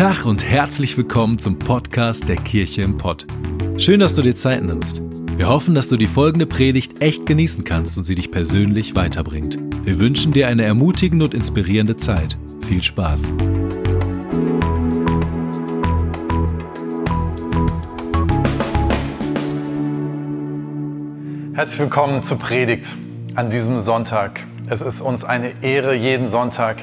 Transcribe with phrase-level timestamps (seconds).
[0.00, 3.26] Tag und herzlich willkommen zum Podcast der Kirche im Pott.
[3.76, 5.02] Schön, dass du dir Zeit nimmst.
[5.36, 9.58] Wir hoffen, dass du die folgende Predigt echt genießen kannst und sie dich persönlich weiterbringt.
[9.84, 12.38] Wir wünschen dir eine ermutigende und inspirierende Zeit.
[12.66, 13.30] Viel Spaß.
[21.52, 22.96] Herzlich willkommen zur Predigt
[23.34, 24.46] an diesem Sonntag.
[24.66, 26.78] Es ist uns eine Ehre, jeden Sonntag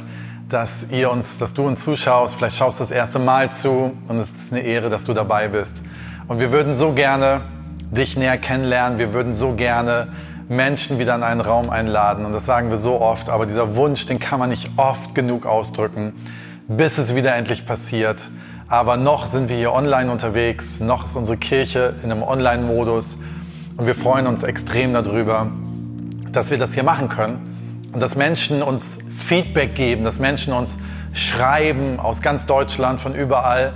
[0.49, 2.35] dass ihr uns, dass du uns zuschaust.
[2.35, 5.47] Vielleicht schaust du das erste Mal zu und es ist eine Ehre, dass du dabei
[5.47, 5.81] bist.
[6.27, 7.41] Und wir würden so gerne
[7.91, 8.97] dich näher kennenlernen.
[8.97, 10.07] Wir würden so gerne
[10.47, 12.25] Menschen wieder in einen Raum einladen.
[12.25, 15.45] Und das sagen wir so oft, aber dieser Wunsch, den kann man nicht oft genug
[15.45, 16.13] ausdrücken,
[16.67, 18.29] bis es wieder endlich passiert.
[18.69, 23.17] Aber noch sind wir hier online unterwegs, noch ist unsere Kirche in einem Online-Modus
[23.77, 25.47] und wir freuen uns extrem darüber,
[26.33, 27.46] dass wir das hier machen können
[27.93, 30.77] und dass Menschen uns Feedback geben, dass Menschen uns
[31.13, 33.73] schreiben aus ganz Deutschland, von überall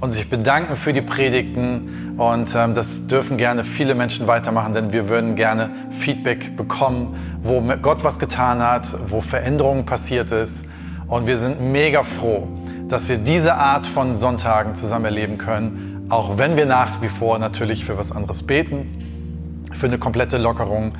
[0.00, 2.14] und sich bedanken für die Predigten.
[2.18, 7.62] Und ähm, das dürfen gerne viele Menschen weitermachen, denn wir würden gerne Feedback bekommen, wo
[7.80, 10.64] Gott was getan hat, wo Veränderungen passiert ist.
[11.06, 12.48] Und wir sind mega froh,
[12.88, 17.38] dass wir diese Art von Sonntagen zusammen erleben können, auch wenn wir nach wie vor
[17.38, 20.92] natürlich für was anderes beten, für eine komplette Lockerung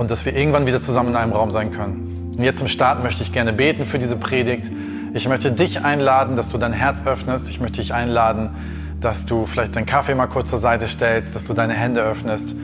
[0.00, 2.32] und dass wir irgendwann wieder zusammen in einem Raum sein können.
[2.34, 4.70] Und jetzt zum Start möchte ich gerne beten für diese Predigt.
[5.12, 7.50] Ich möchte dich einladen, dass du dein Herz öffnest.
[7.50, 8.48] Ich möchte dich einladen,
[9.02, 12.54] dass du vielleicht deinen Kaffee mal kurz zur Seite stellst, dass du deine Hände öffnest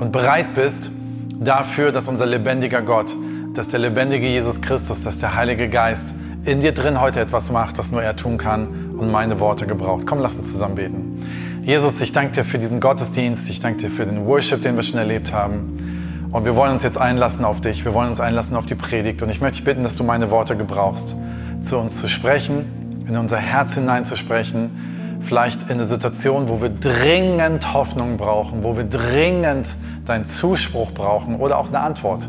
[0.00, 0.90] und bereit bist
[1.38, 3.14] dafür, dass unser lebendiger Gott,
[3.52, 6.14] dass der lebendige Jesus Christus, dass der Heilige Geist
[6.46, 10.06] in dir drin heute etwas macht, was nur er tun kann und meine Worte gebraucht.
[10.06, 11.22] Komm, lass uns zusammen beten.
[11.64, 13.50] Jesus, ich danke dir für diesen Gottesdienst.
[13.50, 15.87] Ich danke dir für den Worship, den wir schon erlebt haben.
[16.30, 19.22] Und wir wollen uns jetzt einlassen auf dich, wir wollen uns einlassen auf die Predigt.
[19.22, 21.16] Und ich möchte dich bitten, dass du meine Worte gebrauchst,
[21.60, 25.18] zu uns zu sprechen, in unser Herz hineinzusprechen.
[25.20, 31.36] Vielleicht in eine Situation, wo wir dringend Hoffnung brauchen, wo wir dringend deinen Zuspruch brauchen
[31.36, 32.28] oder auch eine Antwort.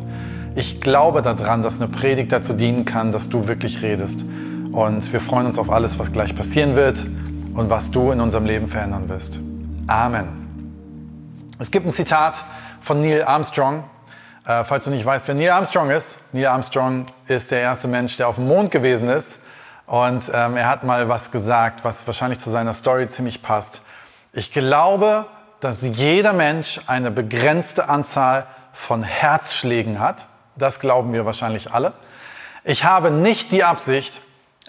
[0.56, 4.24] Ich glaube daran, dass eine Predigt dazu dienen kann, dass du wirklich redest.
[4.72, 7.06] Und wir freuen uns auf alles, was gleich passieren wird
[7.54, 9.40] und was du in unserem Leben verändern wirst.
[9.88, 10.28] Amen.
[11.60, 12.46] Es gibt ein Zitat,
[12.82, 13.84] von Neil Armstrong.
[14.46, 18.18] Äh, falls du nicht weißt, wer Neil Armstrong ist, Neil Armstrong ist der erste Mensch,
[18.18, 19.40] der auf dem Mond gewesen ist.
[19.86, 23.82] Und ähm, er hat mal was gesagt, was wahrscheinlich zu seiner Story ziemlich passt.
[24.34, 25.26] Ich glaube,
[25.60, 30.28] dass jeder Mensch eine begrenzte Anzahl von Herzschlägen hat.
[30.56, 31.94] Das glauben wir wahrscheinlich alle.
[32.64, 34.22] Ich habe nicht die Absicht,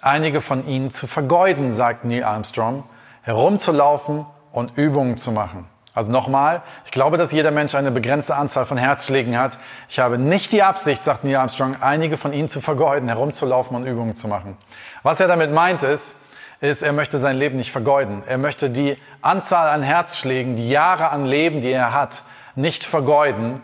[0.03, 2.85] einige von ihnen zu vergeuden, sagt Neil Armstrong,
[3.23, 5.67] herumzulaufen und Übungen zu machen.
[5.93, 9.59] Also nochmal, ich glaube, dass jeder Mensch eine begrenzte Anzahl von Herzschlägen hat.
[9.89, 13.87] Ich habe nicht die Absicht, sagt Neil Armstrong, einige von ihnen zu vergeuden, herumzulaufen und
[13.87, 14.57] Übungen zu machen.
[15.03, 16.15] Was er damit meint ist,
[16.61, 18.23] ist, er möchte sein Leben nicht vergeuden.
[18.27, 22.23] Er möchte die Anzahl an Herzschlägen, die Jahre an Leben, die er hat,
[22.55, 23.61] nicht vergeuden,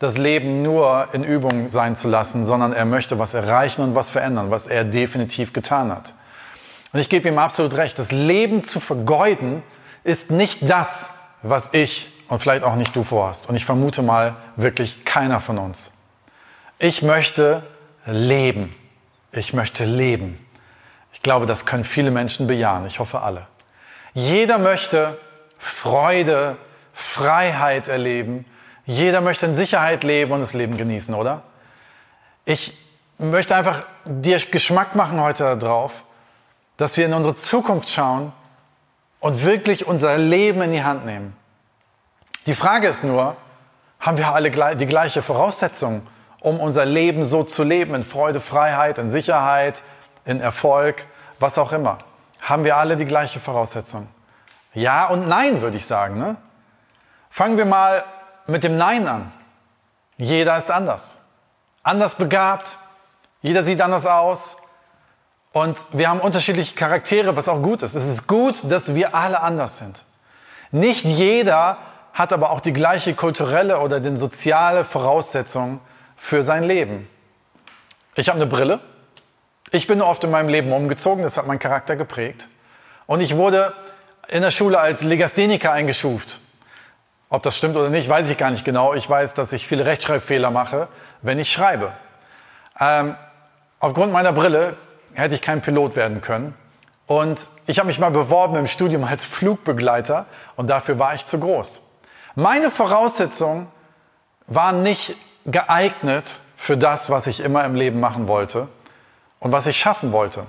[0.00, 4.10] das Leben nur in Übung sein zu lassen, sondern er möchte was erreichen und was
[4.10, 6.14] verändern, was er definitiv getan hat.
[6.92, 9.62] Und ich gebe ihm absolut recht, das Leben zu vergeuden
[10.02, 11.10] ist nicht das,
[11.42, 13.48] was ich und vielleicht auch nicht du vorhast.
[13.48, 15.90] Und ich vermute mal wirklich keiner von uns.
[16.78, 17.62] Ich möchte
[18.06, 18.74] leben.
[19.32, 20.44] Ich möchte leben.
[21.12, 22.86] Ich glaube, das können viele Menschen bejahen.
[22.86, 23.46] Ich hoffe alle.
[24.14, 25.18] Jeder möchte
[25.58, 26.56] Freude,
[26.92, 28.44] Freiheit erleben.
[28.86, 31.42] Jeder möchte in Sicherheit leben und das Leben genießen, oder?
[32.44, 32.76] Ich
[33.18, 36.04] möchte einfach dir Geschmack machen heute darauf,
[36.76, 38.32] dass wir in unsere Zukunft schauen
[39.20, 41.36] und wirklich unser Leben in die Hand nehmen.
[42.46, 43.36] Die Frage ist nur,
[44.00, 46.02] haben wir alle die gleiche Voraussetzung,
[46.40, 49.82] um unser Leben so zu leben, in Freude, Freiheit, in Sicherheit,
[50.24, 51.06] in Erfolg,
[51.38, 51.98] was auch immer?
[52.40, 54.08] Haben wir alle die gleiche Voraussetzung?
[54.72, 56.16] Ja und nein, würde ich sagen.
[56.18, 56.36] Ne?
[57.28, 58.02] Fangen wir mal
[58.46, 59.32] mit dem Nein an.
[60.16, 61.18] Jeder ist anders.
[61.82, 62.78] Anders begabt,
[63.42, 64.56] jeder sieht anders aus,
[65.52, 67.94] und wir haben unterschiedliche Charaktere, was auch gut ist.
[67.94, 70.04] Es ist gut, dass wir alle anders sind.
[70.70, 71.78] Nicht jeder
[72.12, 75.80] hat aber auch die gleiche kulturelle oder den soziale Voraussetzung
[76.16, 77.08] für sein Leben.
[78.14, 78.80] Ich habe eine Brille.
[79.72, 82.48] Ich bin oft in meinem Leben umgezogen, das hat meinen Charakter geprägt.
[83.06, 83.72] Und ich wurde
[84.28, 86.40] in der Schule als Legastheniker eingeschuft.
[87.28, 88.94] Ob das stimmt oder nicht, weiß ich gar nicht genau.
[88.94, 90.88] Ich weiß, dass ich viele Rechtschreibfehler mache,
[91.22, 91.92] wenn ich schreibe.
[92.78, 93.16] Ähm,
[93.78, 94.76] aufgrund meiner Brille
[95.14, 96.54] hätte ich kein Pilot werden können.
[97.06, 100.26] Und ich habe mich mal beworben im Studium als Flugbegleiter
[100.56, 101.80] und dafür war ich zu groß.
[102.36, 103.66] Meine Voraussetzungen
[104.46, 108.68] waren nicht geeignet für das, was ich immer im Leben machen wollte
[109.40, 110.46] und was ich schaffen wollte.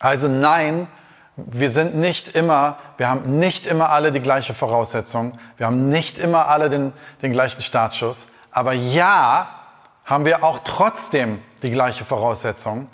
[0.00, 0.88] Also nein,
[1.36, 6.18] wir sind nicht immer, wir haben nicht immer alle die gleiche Voraussetzung, wir haben nicht
[6.18, 6.92] immer alle den,
[7.22, 9.50] den gleichen Startschuss, aber ja,
[10.04, 12.88] haben wir auch trotzdem die gleiche Voraussetzung.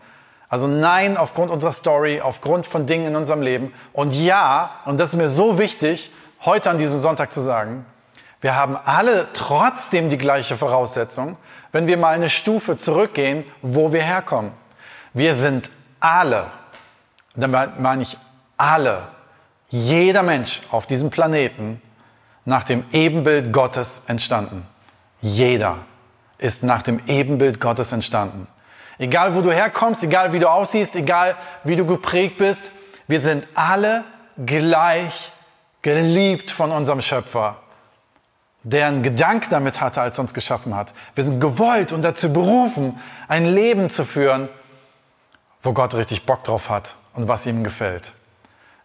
[0.54, 3.74] Also nein, aufgrund unserer Story, aufgrund von Dingen in unserem Leben.
[3.92, 6.12] Und ja, und das ist mir so wichtig,
[6.44, 7.84] heute an diesem Sonntag zu sagen,
[8.40, 11.36] wir haben alle trotzdem die gleiche Voraussetzung,
[11.72, 14.52] wenn wir mal eine Stufe zurückgehen, wo wir herkommen.
[15.12, 16.46] Wir sind alle,
[17.34, 18.16] damit meine ich
[18.56, 19.08] alle,
[19.70, 21.82] jeder Mensch auf diesem Planeten
[22.44, 24.64] nach dem Ebenbild Gottes entstanden.
[25.20, 25.78] Jeder
[26.38, 28.46] ist nach dem Ebenbild Gottes entstanden.
[28.98, 32.70] Egal wo du herkommst, egal wie du aussiehst, egal wie du geprägt bist,
[33.08, 34.04] wir sind alle
[34.44, 35.32] gleich
[35.82, 37.56] geliebt von unserem Schöpfer,
[38.62, 40.94] der einen Gedanke damit hatte, als er uns geschaffen hat.
[41.14, 42.98] Wir sind gewollt und dazu berufen,
[43.28, 44.48] ein Leben zu führen,
[45.62, 48.12] wo Gott richtig Bock drauf hat und was ihm gefällt.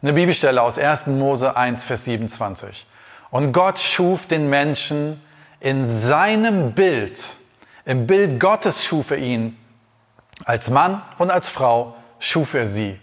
[0.02, 1.08] Eine Bibelstelle aus 1.
[1.08, 2.88] Mose 1, Vers 27.
[3.32, 5.22] Und Gott schuf den Menschen
[5.60, 7.36] in seinem Bild.
[7.86, 9.58] Im Bild Gottes schuf er ihn.
[10.46, 13.00] Als Mann und als Frau schuf er sie.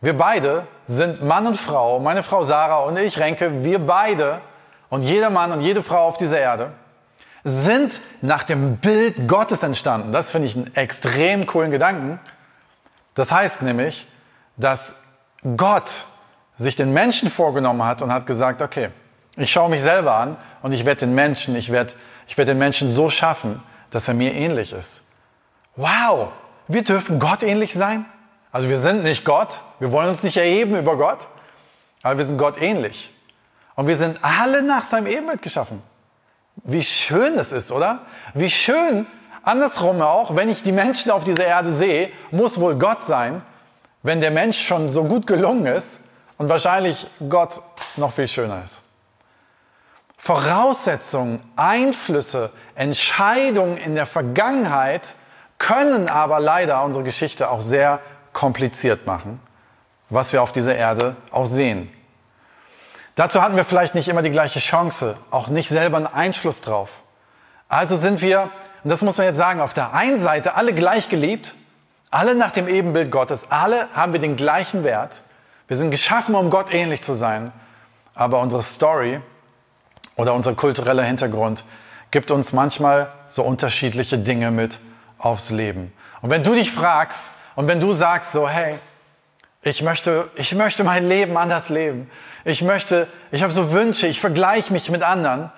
[0.00, 4.40] Wir beide sind Mann und Frau, meine Frau Sarah und ich, Renke, wir beide
[4.88, 6.72] und jeder Mann und jede Frau auf dieser Erde
[7.44, 10.12] sind nach dem Bild Gottes entstanden.
[10.12, 12.20] Das finde ich einen extrem coolen Gedanken.
[13.14, 14.06] Das heißt nämlich,
[14.56, 14.96] dass
[15.56, 16.04] Gott
[16.56, 18.90] sich den Menschen vorgenommen hat und hat gesagt, okay,
[19.36, 21.94] ich schaue mich selber an und ich werde den Menschen, ich werde,
[22.26, 25.02] ich werde den Menschen so schaffen, dass er mir ähnlich ist.
[25.74, 26.32] Wow,
[26.68, 28.04] wir dürfen Gott ähnlich sein.
[28.50, 31.28] Also wir sind nicht Gott, wir wollen uns nicht erheben über Gott,
[32.02, 33.10] aber wir sind Gott ähnlich.
[33.74, 35.82] Und wir sind alle nach seinem Ebenbild geschaffen.
[36.56, 38.00] Wie schön es ist, oder?
[38.34, 39.06] Wie schön,
[39.42, 43.42] andersrum auch, wenn ich die Menschen auf dieser Erde sehe, muss wohl Gott sein,
[44.02, 46.00] wenn der Mensch schon so gut gelungen ist,
[46.42, 47.60] und wahrscheinlich Gott
[47.96, 48.82] noch viel schöner ist.
[50.16, 55.14] Voraussetzungen, Einflüsse, Entscheidungen in der Vergangenheit
[55.62, 58.00] können aber leider unsere Geschichte auch sehr
[58.32, 59.40] kompliziert machen,
[60.10, 61.88] was wir auf dieser Erde auch sehen.
[63.14, 67.02] Dazu hatten wir vielleicht nicht immer die gleiche Chance, auch nicht selber einen Einfluss drauf.
[67.68, 68.50] Also sind wir,
[68.82, 71.54] und das muss man jetzt sagen, auf der einen Seite alle gleich geliebt,
[72.10, 75.22] alle nach dem Ebenbild Gottes, alle haben wir den gleichen Wert,
[75.68, 77.52] wir sind geschaffen, um Gott ähnlich zu sein.
[78.14, 79.20] Aber unsere Story
[80.16, 81.64] oder unser kultureller Hintergrund
[82.10, 84.80] gibt uns manchmal so unterschiedliche Dinge mit
[85.22, 85.92] aufs Leben.
[86.20, 88.78] Und wenn du dich fragst und wenn du sagst so, hey,
[89.62, 92.10] ich möchte, ich möchte mein Leben anders leben.
[92.44, 95.50] Ich möchte, ich habe so Wünsche, ich vergleiche mich mit anderen.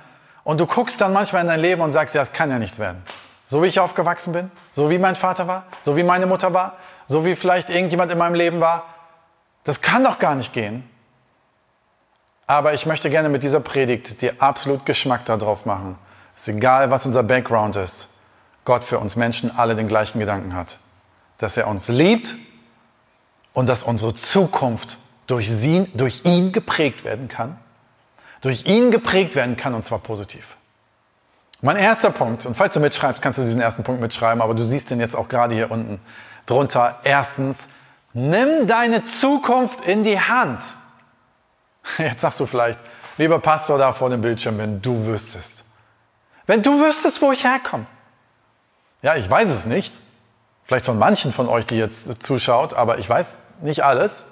[0.44, 2.78] Und du guckst dann manchmal in dein Leben und sagst, ja, es kann ja nichts
[2.78, 3.02] werden.
[3.46, 6.76] So wie ich aufgewachsen bin, so wie mein Vater war, so wie meine Mutter war,
[7.06, 8.84] so wie vielleicht irgendjemand in meinem Leben war.
[9.64, 10.88] Das kann doch gar nicht gehen.
[12.46, 15.99] Aber ich möchte gerne mit dieser Predigt dir absolut Geschmack darauf machen.
[16.37, 18.08] Es ist egal, was unser Background ist.
[18.64, 20.78] Gott für uns Menschen alle den gleichen Gedanken hat.
[21.38, 22.37] Dass er uns liebt
[23.52, 27.58] und dass unsere Zukunft durch, sie, durch ihn geprägt werden kann.
[28.40, 30.56] Durch ihn geprägt werden kann und zwar positiv.
[31.60, 34.65] Mein erster Punkt, und falls du mitschreibst, kannst du diesen ersten Punkt mitschreiben, aber du
[34.65, 35.98] siehst den jetzt auch gerade hier unten
[36.46, 36.98] drunter.
[37.05, 37.69] Erstens,
[38.15, 40.77] Nimm deine Zukunft in die Hand.
[41.98, 42.79] Jetzt sagst du vielleicht,
[43.19, 45.65] lieber Pastor da vor dem Bildschirm, wenn du wüsstest.
[46.46, 47.86] Wenn du wüsstest, wo ich herkomme.
[49.05, 50.01] Ja, ich weiß es nicht.
[50.65, 54.25] Vielleicht von manchen von euch, die jetzt zuschaut, aber ich weiß nicht alles.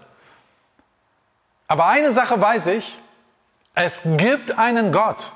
[1.69, 2.99] Aber eine Sache weiß ich,
[3.75, 5.33] es gibt einen Gott.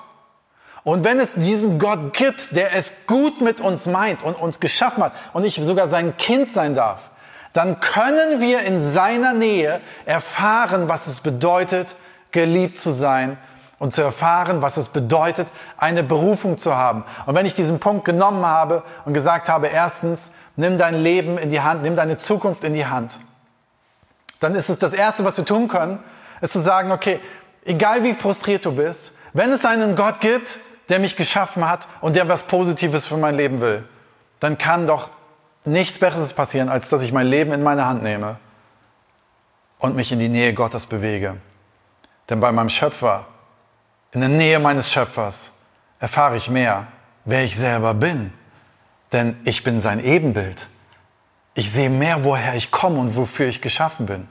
[0.84, 5.04] Und wenn es diesen Gott gibt, der es gut mit uns meint und uns geschaffen
[5.04, 7.10] hat und ich sogar sein Kind sein darf,
[7.52, 11.94] dann können wir in seiner Nähe erfahren, was es bedeutet,
[12.30, 13.36] geliebt zu sein
[13.78, 17.04] und zu erfahren, was es bedeutet, eine Berufung zu haben.
[17.26, 21.50] Und wenn ich diesen Punkt genommen habe und gesagt habe, erstens, nimm dein Leben in
[21.50, 23.18] die Hand, nimm deine Zukunft in die Hand,
[24.40, 25.98] dann ist es das Erste, was wir tun können,
[26.40, 27.20] ist zu sagen, okay,
[27.64, 32.16] egal wie frustriert du bist, wenn es einen Gott gibt, der mich geschaffen hat und
[32.16, 33.84] der was Positives für mein Leben will,
[34.40, 35.10] dann kann doch
[35.64, 38.38] nichts Besseres passieren, als dass ich mein Leben in meine Hand nehme
[39.78, 41.36] und mich in die Nähe Gottes bewege.
[42.30, 43.26] Denn bei meinem Schöpfer,
[44.16, 45.50] in der Nähe meines Schöpfers,
[46.00, 46.86] erfahre ich mehr,
[47.26, 48.32] wer ich selber bin.
[49.12, 50.68] Denn ich bin sein Ebenbild.
[51.52, 54.26] Ich sehe mehr, woher ich komme und wofür ich geschaffen bin.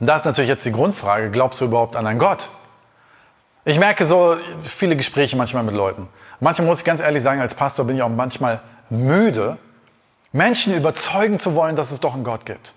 [0.00, 2.48] Und da ist natürlich jetzt die Grundfrage, glaubst du überhaupt an einen Gott?
[3.66, 6.08] Ich merke so viele Gespräche manchmal mit Leuten.
[6.40, 9.58] Manchmal muss ich ganz ehrlich sagen, als Pastor bin ich auch manchmal müde,
[10.32, 12.72] Menschen überzeugen zu wollen, dass es doch einen Gott gibt.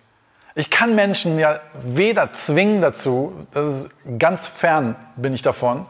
[0.56, 3.90] Ich kann Menschen ja weder zwingen dazu, das ist
[4.20, 5.86] ganz fern bin ich davon,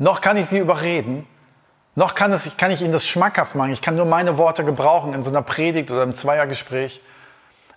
[0.00, 1.26] noch kann ich sie überreden,
[1.94, 3.70] noch kann, es, kann ich ihnen das schmackhaft machen.
[3.70, 7.02] Ich kann nur meine Worte gebrauchen in so einer Predigt oder im Zweiergespräch.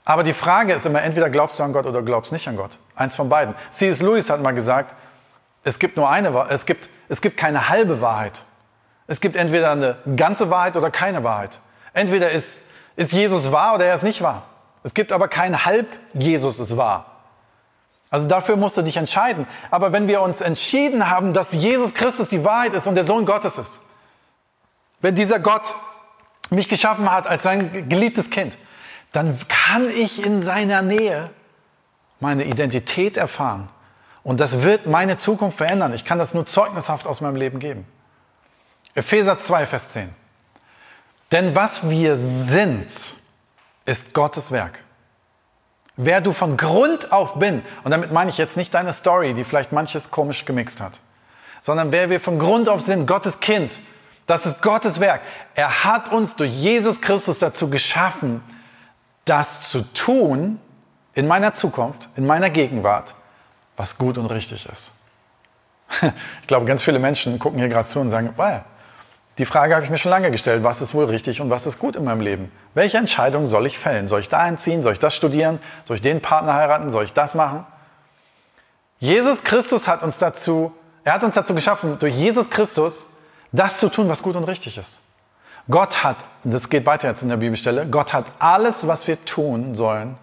[0.06, 2.80] Aber die Frage ist immer, entweder glaubst du an Gott oder glaubst nicht an Gott.
[2.96, 3.56] Eins von beiden.
[3.70, 4.02] C.S.
[4.02, 4.96] Lewis hat mal gesagt,
[5.66, 8.44] es gibt nur eine, es gibt, es gibt keine halbe Wahrheit.
[9.08, 11.60] Es gibt entweder eine ganze Wahrheit oder keine Wahrheit.
[11.94, 12.62] Entweder ist,
[12.96, 14.44] ist Jesus wahr oder er ist nicht wahr.
[14.84, 17.13] Es gibt aber kein halb Jesus ist wahr.
[18.14, 19.48] Also dafür musst du dich entscheiden.
[19.72, 23.26] Aber wenn wir uns entschieden haben, dass Jesus Christus die Wahrheit ist und der Sohn
[23.26, 23.82] Gottes ist,
[25.02, 25.74] wenn dieser Gott
[26.52, 28.60] mich geschaffen hat als sein geliebtes Kind,
[29.14, 31.32] dann kann ich in seiner Nähe
[32.20, 33.68] meine Identität erfahren.
[34.22, 35.92] Und das wird meine Zukunft verändern.
[35.92, 37.84] Ich kann das nur zeugnishaft aus meinem Leben geben.
[38.94, 40.14] Epheser 2, Vers 10.
[41.32, 42.92] Denn was wir sind,
[43.88, 44.84] ist Gottes Werk.
[45.96, 49.44] Wer du von Grund auf bin, und damit meine ich jetzt nicht deine Story, die
[49.44, 50.94] vielleicht manches komisch gemixt hat,
[51.62, 53.80] sondern wer wir von Grund auf sind, Gottes Kind,
[54.26, 55.22] das ist Gottes Werk.
[55.54, 58.42] Er hat uns durch Jesus Christus dazu geschaffen,
[59.26, 60.60] das zu tun
[61.14, 63.14] in meiner Zukunft, in meiner Gegenwart,
[63.78, 64.92] was gut und richtig ist.
[66.42, 68.64] Ich glaube, ganz viele Menschen gucken hier gerade zu und sagen, well,
[69.38, 71.80] die Frage habe ich mir schon lange gestellt, was ist wohl richtig und was ist
[71.80, 72.52] gut in meinem Leben?
[72.76, 74.08] Welche Entscheidung soll ich fällen?
[74.08, 74.84] Soll ich da einziehen?
[74.84, 75.60] Soll ich das studieren?
[75.86, 76.92] Soll ich den Partner heiraten?
[76.92, 77.66] Soll ich das machen?
[79.00, 80.74] Jesus Christus hat uns dazu,
[81.04, 83.08] er hat uns dazu geschaffen, durch Jesus Christus
[83.52, 85.00] das zu tun, was gut und richtig ist.
[85.70, 89.76] Gott hat, das geht weiter jetzt in der Bibelstelle, Gott hat alles, was wir tun
[89.76, 90.18] sollen,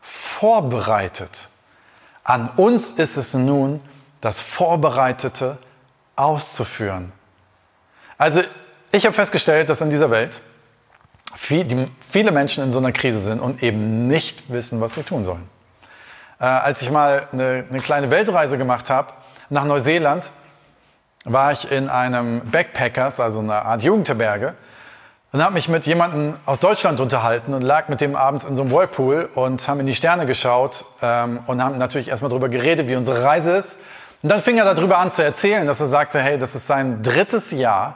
[0.00, 1.48] vorbereitet.
[2.24, 3.80] An uns ist es nun,
[4.20, 5.58] das Vorbereitete
[6.16, 7.12] auszuführen.
[8.20, 8.42] Also
[8.92, 10.42] ich habe festgestellt, dass in dieser Welt
[11.34, 15.48] viele Menschen in so einer Krise sind und eben nicht wissen, was sie tun sollen.
[16.38, 19.14] Äh, als ich mal eine, eine kleine Weltreise gemacht habe
[19.48, 20.28] nach Neuseeland,
[21.24, 24.52] war ich in einem Backpackers, also einer Art Jugendherberge,
[25.32, 28.60] und habe mich mit jemandem aus Deutschland unterhalten und lag mit dem abends in so
[28.60, 32.86] einem Whirlpool und haben in die Sterne geschaut ähm, und haben natürlich erstmal darüber geredet,
[32.86, 33.78] wie unsere Reise ist.
[34.22, 37.02] Und dann fing er darüber an zu erzählen, dass er sagte, hey, das ist sein
[37.02, 37.94] drittes Jahr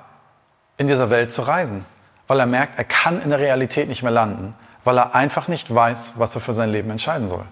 [0.76, 1.84] in dieser Welt zu reisen,
[2.26, 4.54] weil er merkt, er kann in der Realität nicht mehr landen,
[4.84, 7.44] weil er einfach nicht weiß, was er für sein Leben entscheiden soll.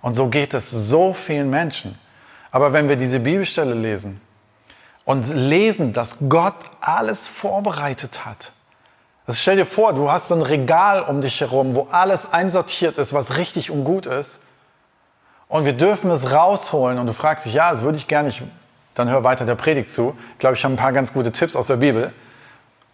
[0.00, 1.98] Und so geht es so vielen Menschen.
[2.50, 4.20] Aber wenn wir diese Bibelstelle lesen,
[5.10, 8.52] und lesen, dass Gott alles vorbereitet hat.
[9.26, 12.96] Also stell dir vor, du hast so ein Regal um dich herum, wo alles einsortiert
[12.96, 14.38] ist, was richtig und gut ist.
[15.48, 16.98] Und wir dürfen es rausholen.
[16.98, 18.32] Und du fragst dich, ja, das würde ich gerne.
[18.94, 20.16] Dann hör weiter der Predigt zu.
[20.34, 22.12] Ich glaube, ich habe ein paar ganz gute Tipps aus der Bibel.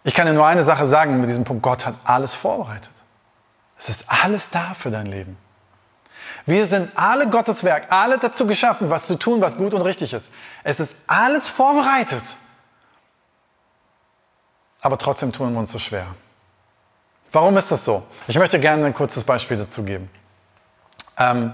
[0.07, 1.61] Ich kann dir nur eine Sache sagen mit diesem Punkt.
[1.61, 2.93] Gott hat alles vorbereitet.
[3.77, 5.37] Es ist alles da für dein Leben.
[6.45, 10.13] Wir sind alle Gottes Werk, alle dazu geschaffen, was zu tun, was gut und richtig
[10.13, 10.31] ist.
[10.63, 12.37] Es ist alles vorbereitet.
[14.79, 16.05] Aber trotzdem tun wir uns so schwer.
[17.33, 18.07] Warum ist das so?
[18.29, 20.09] Ich möchte gerne ein kurzes Beispiel dazu geben.
[21.17, 21.53] Ähm,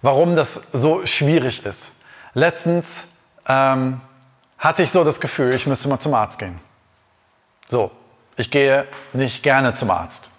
[0.00, 1.92] warum das so schwierig ist.
[2.32, 3.04] Letztens
[3.46, 4.00] ähm,
[4.56, 6.58] hatte ich so das Gefühl, ich müsste mal zum Arzt gehen.
[7.68, 7.90] So,
[8.36, 10.30] ich gehe nicht gerne zum Arzt.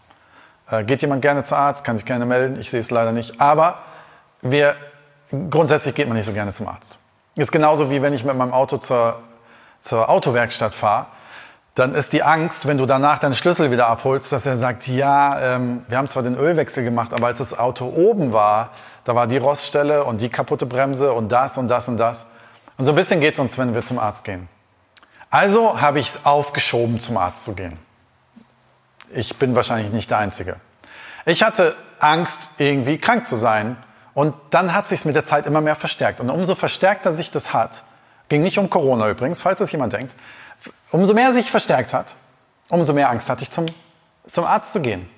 [0.70, 2.60] Äh, geht jemand gerne zum Arzt, kann sich gerne melden.
[2.60, 3.39] Ich sehe es leider nicht.
[3.39, 3.79] Aber
[4.41, 4.75] wir,
[5.50, 7.00] grundsätzlich geht man nicht so gerne zum Arzt.
[7.36, 9.22] Ist genauso wie wenn ich mit meinem Auto zur,
[9.79, 11.08] zur Autowerkstatt fahre.
[11.74, 15.55] Dann ist die Angst, wenn du danach deinen Schlüssel wieder abholst, dass er sagt, ja,
[15.55, 18.70] ähm, wir haben zwar den Ölwechsel gemacht, aber als das Auto oben war,
[19.03, 22.27] da war die Roststelle und die kaputte Bremse und das und das und das.
[22.77, 24.48] Und so ein bisschen geht es uns, wenn wir zum Arzt gehen.
[25.36, 27.77] Also habe ich es aufgeschoben, zum Arzt zu gehen.
[29.13, 30.62] Ich bin wahrscheinlich nicht der Einzige.
[31.25, 33.75] Ich hatte Angst, irgendwie krank zu sein.
[34.13, 36.22] Und dann hat sich mit der Zeit immer mehr verstärkt.
[36.22, 37.84] Und umso verstärkter sich das hat,
[38.30, 40.15] ging nicht um Corona übrigens, falls es jemand denkt,
[40.92, 42.15] umso mehr sich verstärkt hat,
[42.70, 43.65] umso mehr Angst hatte ich, zum,
[44.32, 45.10] zum Arzt zu gehen.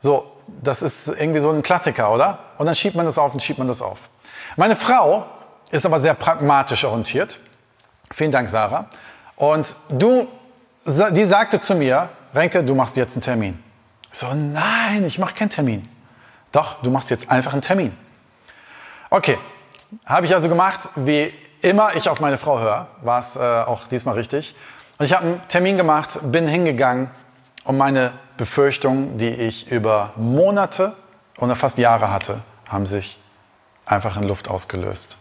[0.00, 0.26] So,
[0.60, 2.40] das ist irgendwie so ein Klassiker, oder?
[2.58, 4.10] Und dann schiebt man das auf und schiebt man das auf.
[4.56, 5.24] Meine Frau
[5.70, 7.38] ist aber sehr pragmatisch orientiert.
[8.10, 8.88] Vielen Dank, Sarah.
[9.36, 10.28] Und du,
[10.84, 13.62] die sagte zu mir, Renke, du machst jetzt einen Termin.
[14.10, 15.86] So, nein, ich mache keinen Termin.
[16.52, 17.96] Doch, du machst jetzt einfach einen Termin.
[19.10, 19.38] Okay,
[20.04, 23.86] habe ich also gemacht, wie immer ich auf meine Frau höre, war es äh, auch
[23.86, 24.54] diesmal richtig.
[24.98, 27.10] Und ich habe einen Termin gemacht, bin hingegangen
[27.64, 30.94] und meine Befürchtungen, die ich über Monate
[31.38, 33.18] oder fast Jahre hatte, haben sich
[33.84, 35.18] einfach in Luft ausgelöst.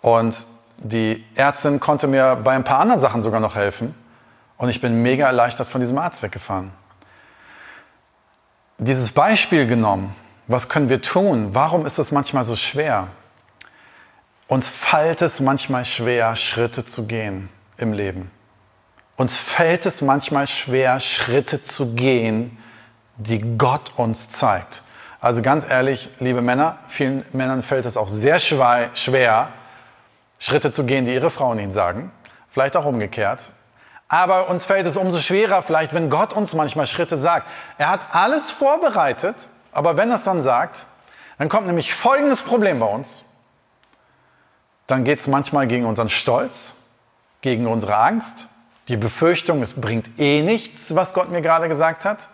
[0.00, 0.46] Und
[0.78, 3.94] die Ärztin konnte mir bei ein paar anderen Sachen sogar noch helfen.
[4.56, 6.72] Und ich bin mega erleichtert von diesem Arzt weggefahren.
[8.78, 10.14] Dieses Beispiel genommen,
[10.50, 11.50] Was können wir tun?
[11.52, 13.08] Warum ist es manchmal so schwer?
[14.46, 18.30] Uns fällt es manchmal schwer, Schritte zu gehen im Leben.
[19.16, 22.56] Uns fällt es manchmal schwer, Schritte zu gehen,
[23.18, 24.82] die Gott uns zeigt.
[25.20, 29.48] Also ganz ehrlich, liebe Männer, vielen Männern fällt es auch sehr schwer,
[30.38, 32.12] Schritte zu gehen, die ihre Frauen ihnen sagen.
[32.48, 33.50] Vielleicht auch umgekehrt.
[34.08, 37.46] Aber uns fällt es umso schwerer, vielleicht, wenn Gott uns manchmal Schritte sagt.
[37.76, 40.86] Er hat alles vorbereitet, aber wenn er es dann sagt,
[41.36, 43.24] dann kommt nämlich folgendes Problem bei uns.
[44.86, 46.72] Dann geht es manchmal gegen unseren Stolz,
[47.42, 48.48] gegen unsere Angst,
[48.88, 52.30] die Befürchtung, es bringt eh nichts, was Gott mir gerade gesagt hat.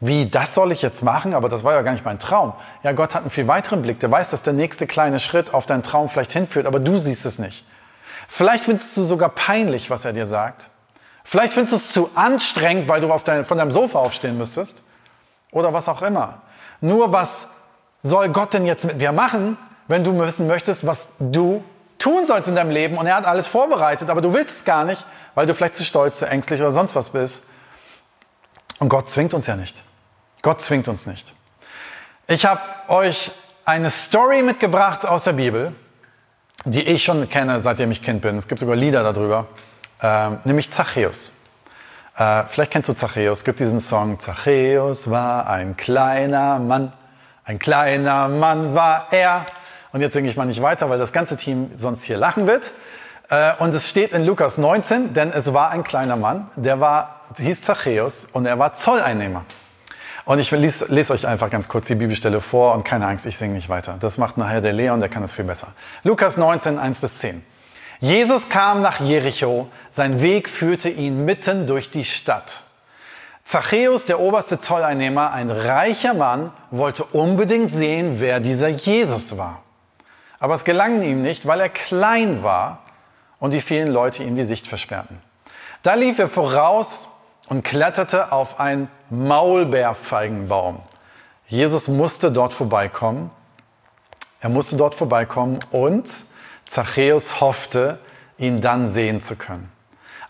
[0.00, 1.34] Wie, das soll ich jetzt machen?
[1.34, 2.54] Aber das war ja gar nicht mein Traum.
[2.82, 4.00] Ja, Gott hat einen viel weiteren Blick.
[4.00, 7.26] Der weiß, dass der nächste kleine Schritt auf deinen Traum vielleicht hinführt, aber du siehst
[7.26, 7.66] es nicht.
[8.26, 10.70] Vielleicht findest du sogar peinlich, was er dir sagt.
[11.22, 14.82] Vielleicht findest du es zu anstrengend, weil du dein, von deinem Sofa aufstehen müsstest.
[15.52, 16.40] Oder was auch immer.
[16.80, 17.48] Nur was
[18.02, 21.62] soll Gott denn jetzt mit mir machen, wenn du wissen möchtest, was du
[21.98, 22.96] tun sollst in deinem Leben?
[22.96, 25.04] Und er hat alles vorbereitet, aber du willst es gar nicht,
[25.34, 27.42] weil du vielleicht zu stolz, zu ängstlich oder sonst was bist.
[28.78, 29.84] Und Gott zwingt uns ja nicht.
[30.42, 31.34] Gott zwingt uns nicht.
[32.26, 33.30] Ich habe euch
[33.66, 35.74] eine Story mitgebracht aus der Bibel,
[36.64, 38.38] die ich schon kenne, seitdem ich Kind bin.
[38.38, 39.48] Es gibt sogar Lieder darüber,
[40.00, 41.32] äh, nämlich Zachäus.
[42.16, 43.38] Äh, vielleicht kennst du Zachäus.
[43.38, 46.92] Es gibt diesen Song, Zachäus war ein kleiner Mann,
[47.44, 49.44] ein kleiner Mann war er.
[49.92, 52.72] Und jetzt singe ich mal nicht weiter, weil das ganze Team sonst hier lachen wird.
[53.28, 57.20] Äh, und es steht in Lukas 19, denn es war ein kleiner Mann, der war,
[57.36, 59.44] hieß Zachäus und er war Zolleinnehmer.
[60.24, 63.36] Und ich lese, lese euch einfach ganz kurz die Bibelstelle vor und keine Angst, ich
[63.36, 63.96] singe nicht weiter.
[63.98, 65.68] Das macht nachher der Leon, der kann es viel besser.
[66.04, 67.42] Lukas 19, 1 bis 10.
[68.00, 72.62] Jesus kam nach Jericho, sein Weg führte ihn mitten durch die Stadt.
[73.44, 79.62] Zachäus, der oberste Zolleinnehmer, ein reicher Mann, wollte unbedingt sehen, wer dieser Jesus war.
[80.38, 82.82] Aber es gelang ihm nicht, weil er klein war
[83.38, 85.18] und die vielen Leute ihm die Sicht versperrten.
[85.82, 87.08] Da lief er voraus
[87.50, 90.80] und kletterte auf einen Maulbeerfeigenbaum.
[91.48, 93.30] Jesus musste dort vorbeikommen.
[94.40, 96.08] Er musste dort vorbeikommen und
[96.64, 97.98] Zachäus hoffte,
[98.38, 99.70] ihn dann sehen zu können.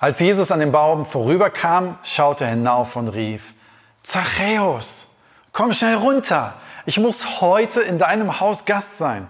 [0.00, 3.52] Als Jesus an dem Baum vorüberkam, schaute er hinauf und rief,
[4.02, 5.06] Zachäus,
[5.52, 6.54] komm schnell runter.
[6.86, 9.28] Ich muss heute in deinem Haus Gast sein.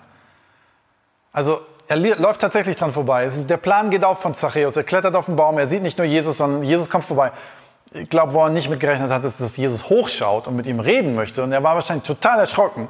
[1.32, 3.28] Also er läuft tatsächlich dran vorbei.
[3.28, 4.76] Der Plan geht auf von Zachäus.
[4.76, 5.58] Er klettert auf den Baum.
[5.58, 7.32] Er sieht nicht nur Jesus, sondern Jesus kommt vorbei
[7.92, 11.14] ich glaube, wo er nicht mitgerechnet hat, ist, dass Jesus hochschaut und mit ihm reden
[11.14, 11.42] möchte.
[11.42, 12.88] Und er war wahrscheinlich total erschrocken.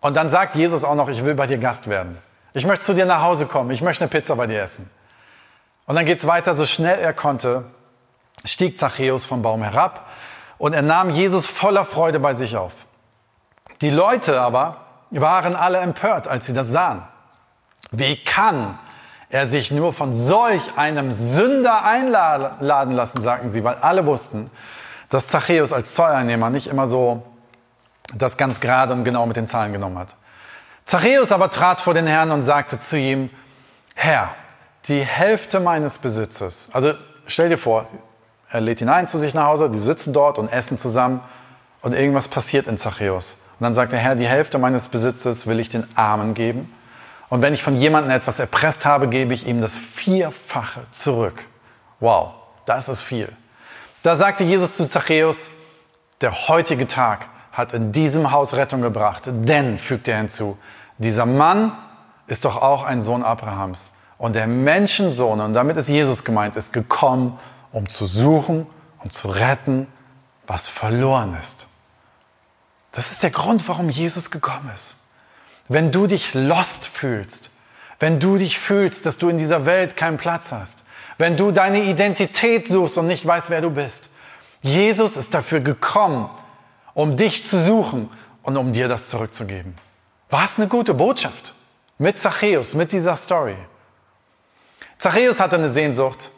[0.00, 2.18] Und dann sagt Jesus auch noch, ich will bei dir Gast werden.
[2.54, 3.70] Ich möchte zu dir nach Hause kommen.
[3.70, 4.88] Ich möchte eine Pizza bei dir essen.
[5.86, 7.64] Und dann geht es weiter, so schnell er konnte,
[8.44, 10.08] stieg Zachäus vom Baum herab
[10.56, 12.72] und er nahm Jesus voller Freude bei sich auf.
[13.80, 17.02] Die Leute aber waren alle empört, als sie das sahen.
[17.90, 18.78] Wie kann
[19.34, 24.48] er sich nur von solch einem Sünder einladen lassen, sagten sie, weil alle wussten,
[25.08, 27.24] dass Zachäus als Zolleinnehmer nicht immer so
[28.14, 30.14] das ganz gerade und genau mit den Zahlen genommen hat.
[30.84, 33.28] Zachäus aber trat vor den Herrn und sagte zu ihm,
[33.96, 34.32] Herr,
[34.86, 36.94] die Hälfte meines Besitzes, also
[37.26, 37.88] stell dir vor,
[38.50, 41.20] er lädt ihn ein zu sich nach Hause, die sitzen dort und essen zusammen
[41.82, 43.38] und irgendwas passiert in Zachäus.
[43.58, 46.72] Und dann sagt der Herr, die Hälfte meines Besitzes will ich den Armen geben
[47.34, 51.48] und wenn ich von jemandem etwas erpresst habe, gebe ich ihm das Vierfache zurück.
[51.98, 53.28] Wow, das ist viel.
[54.04, 55.50] Da sagte Jesus zu Zachäus,
[56.20, 59.24] der heutige Tag hat in diesem Haus Rettung gebracht.
[59.26, 60.56] Denn, fügt er hinzu,
[60.98, 61.76] dieser Mann
[62.28, 63.94] ist doch auch ein Sohn Abrahams.
[64.16, 67.36] Und der Menschensohn, und damit ist Jesus gemeint, ist gekommen,
[67.72, 68.64] um zu suchen
[69.02, 69.88] und zu retten,
[70.46, 71.66] was verloren ist.
[72.92, 74.98] Das ist der Grund, warum Jesus gekommen ist.
[75.68, 77.50] Wenn du dich lost fühlst,
[77.98, 80.84] wenn du dich fühlst, dass du in dieser Welt keinen Platz hast,
[81.18, 84.10] wenn du deine Identität suchst und nicht weißt, wer du bist.
[84.62, 86.28] Jesus ist dafür gekommen,
[86.94, 88.10] um dich zu suchen
[88.42, 89.74] und um dir das zurückzugeben.
[90.30, 91.54] War es eine gute Botschaft
[91.98, 93.56] mit Zachäus, mit dieser Story.
[94.98, 96.30] Zachäus hatte eine Sehnsucht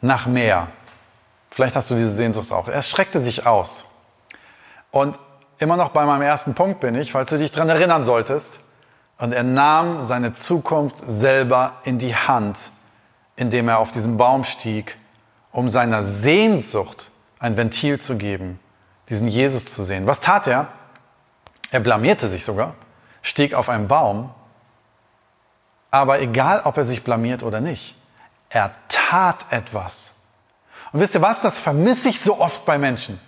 [0.00, 0.68] nach mehr.
[1.50, 2.68] Vielleicht hast du diese Sehnsucht auch.
[2.68, 3.84] Er streckte sich aus.
[4.90, 5.18] Und
[5.60, 8.60] immer noch bei meinem ersten Punkt bin ich, falls du dich daran erinnern solltest.
[9.18, 12.70] Und er nahm seine Zukunft selber in die Hand,
[13.36, 14.96] indem er auf diesen Baum stieg,
[15.52, 18.58] um seiner Sehnsucht ein Ventil zu geben,
[19.10, 20.06] diesen Jesus zu sehen.
[20.06, 20.68] Was tat er?
[21.70, 22.74] Er blamierte sich sogar,
[23.22, 24.30] stieg auf einen Baum,
[25.90, 27.94] aber egal, ob er sich blamiert oder nicht,
[28.48, 30.14] er tat etwas.
[30.92, 33.20] Und wisst ihr was, das vermisse ich so oft bei Menschen.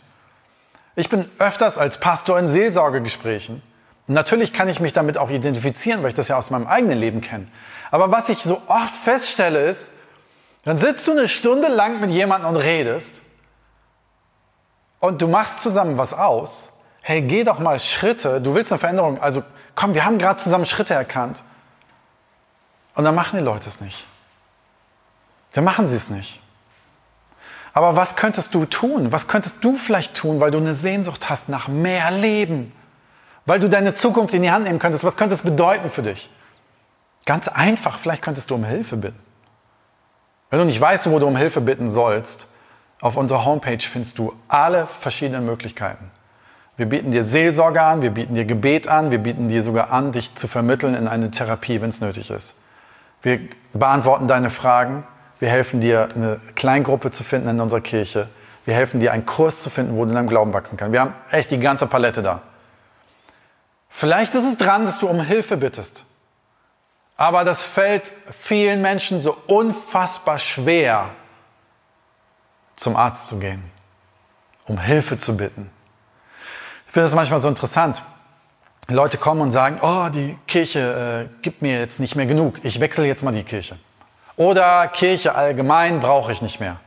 [0.95, 3.63] Ich bin öfters als Pastor in Seelsorgegesprächen.
[4.09, 7.21] Natürlich kann ich mich damit auch identifizieren, weil ich das ja aus meinem eigenen Leben
[7.21, 7.47] kenne.
[7.91, 9.93] Aber was ich so oft feststelle ist,
[10.65, 13.23] dann sitzt du eine Stunde lang mit jemandem und redest
[15.01, 16.71] und du machst zusammen was aus.
[17.01, 18.41] Hey, geh doch mal Schritte.
[18.41, 19.21] Du willst eine Veränderung.
[19.21, 19.43] Also
[19.75, 21.43] komm, wir haben gerade zusammen Schritte erkannt.
[22.95, 24.07] Und dann machen die Leute es nicht.
[25.53, 26.41] Dann machen sie es nicht.
[27.73, 29.13] Aber was könntest du tun?
[29.13, 32.73] Was könntest du vielleicht tun, weil du eine Sehnsucht hast nach mehr Leben?
[33.47, 35.05] Weil du deine Zukunft in die Hand nehmen könntest?
[35.05, 36.31] Was könnte es bedeuten für dich?
[37.25, 39.19] Ganz einfach, vielleicht könntest du um Hilfe bitten.
[40.51, 42.47] Wenn du nicht weißt, wo du um Hilfe bitten sollst,
[43.01, 46.11] auf unserer Homepage findest du alle verschiedenen Möglichkeiten.
[46.77, 50.13] Wir bieten dir Seelsorge an, wir bieten dir Gebet an, wir bieten dir sogar an,
[50.13, 52.55] dich zu vermitteln in eine Therapie, wenn es nötig ist.
[53.23, 53.41] Wir
[53.73, 55.05] beantworten deine Fragen.
[55.43, 58.29] Wir helfen dir, eine Kleingruppe zu finden in unserer Kirche.
[58.65, 60.93] Wir helfen dir, einen Kurs zu finden, wo du in deinem Glauben wachsen kannst.
[60.93, 62.43] Wir haben echt die ganze Palette da.
[63.89, 66.05] Vielleicht ist es dran, dass du um Hilfe bittest.
[67.17, 71.11] Aber das fällt vielen Menschen so unfassbar schwer,
[72.77, 73.65] zum Arzt zu gehen,
[74.69, 75.73] um Hilfe zu bitten.
[76.87, 78.01] Ich finde es manchmal so interessant.
[78.87, 82.79] Leute kommen und sagen, oh, die Kirche äh, gibt mir jetzt nicht mehr genug, ich
[82.79, 83.77] wechsle jetzt mal die Kirche.
[84.37, 86.81] Oder Kirche allgemein brauche ich nicht mehr.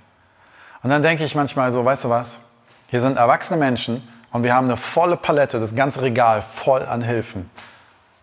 [0.83, 2.39] Und dann denke ich manchmal so, weißt du was,
[2.87, 7.01] hier sind erwachsene Menschen und wir haben eine volle Palette, das ganze Regal voll an
[7.01, 7.49] Hilfen.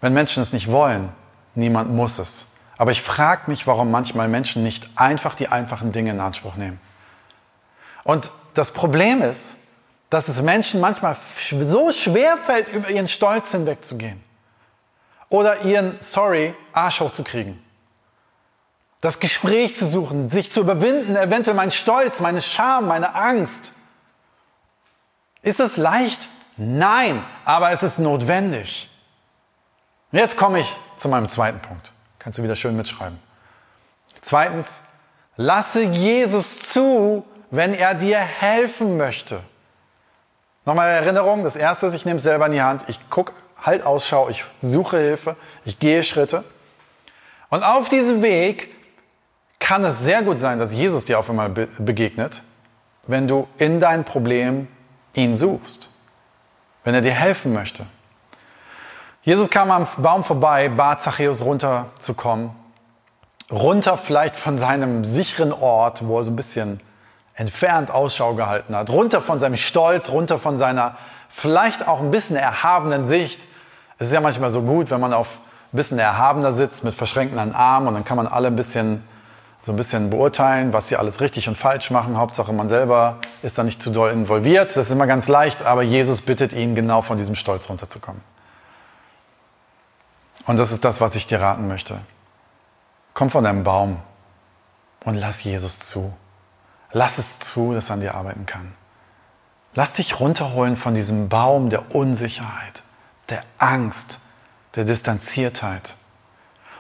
[0.01, 1.11] Wenn Menschen es nicht wollen,
[1.55, 2.47] niemand muss es.
[2.77, 6.81] Aber ich frage mich, warum manchmal Menschen nicht einfach die einfachen Dinge in Anspruch nehmen.
[8.05, 9.57] Und das Problem ist,
[10.11, 11.17] dass es Menschen manchmal
[11.61, 14.21] so schwer fällt, über ihren Stolz hinwegzugehen.
[15.29, 17.63] Oder ihren, sorry, Arsch hochzukriegen.
[19.03, 23.73] Das Gespräch zu suchen, sich zu überwinden, eventuell mein Stolz, meine Scham, meine Angst.
[25.43, 26.29] Ist es leicht?
[26.57, 28.89] Nein, aber es ist notwendig.
[30.13, 31.93] Jetzt komme ich zu meinem zweiten Punkt.
[32.21, 33.19] Kannst du wieder schön mitschreiben.
[34.21, 34.83] Zweitens,
[35.37, 39.41] lasse Jesus zu, wenn er dir helfen möchte.
[40.65, 43.85] Nochmal Erinnerung, das erste ist, ich nehme es selber in die Hand, ich gucke, halt
[43.85, 45.35] Ausschau, ich suche Hilfe,
[45.65, 46.45] ich gehe Schritte.
[47.49, 48.77] Und auf diesem Weg
[49.63, 52.43] kann es sehr gut sein, dass Jesus dir auf einmal begegnet,
[53.07, 54.67] wenn du in dein Problem
[55.15, 55.89] ihn suchst,
[56.83, 57.87] wenn er dir helfen möchte.
[59.23, 62.51] Jesus kam am Baum vorbei, bat Zachäus runterzukommen,
[63.53, 66.81] runter vielleicht von seinem sicheren Ort, wo er so ein bisschen
[67.35, 70.97] entfernt Ausschau gehalten hat, runter von seinem Stolz, runter von seiner
[71.29, 73.47] vielleicht auch ein bisschen erhabenen Sicht.
[73.99, 75.39] Es ist ja manchmal so gut, wenn man auf
[75.73, 79.07] ein bisschen erhabener sitzt mit verschränkten Armen und dann kann man alle ein bisschen
[79.63, 82.19] so ein bisschen beurteilen, was sie alles richtig und falsch machen.
[82.19, 84.71] Hauptsache man selber ist da nicht zu doll involviert.
[84.77, 88.21] Das ist immer ganz leicht, aber Jesus bittet ihn genau von diesem Stolz runterzukommen.
[90.47, 92.01] Und das ist das, was ich dir raten möchte.
[93.15, 93.99] Komm von deinem Baum
[95.05, 96.13] und lass Jesus zu.
[96.91, 98.73] Lass es zu, dass er an dir arbeiten kann.
[99.75, 102.83] Lass dich runterholen von diesem Baum der Unsicherheit,
[103.29, 104.19] der Angst,
[104.75, 105.95] der Distanziertheit.